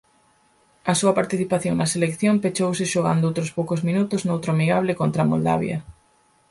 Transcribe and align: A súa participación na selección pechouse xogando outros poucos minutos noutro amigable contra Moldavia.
A 0.91 0.93
súa 0.99 1.17
participación 1.19 1.73
na 1.77 1.91
selección 1.93 2.35
pechouse 2.43 2.91
xogando 2.93 3.27
outros 3.29 3.49
poucos 3.57 3.79
minutos 3.87 4.21
noutro 4.27 4.49
amigable 4.51 4.93
contra 5.01 5.27
Moldavia. 5.31 5.77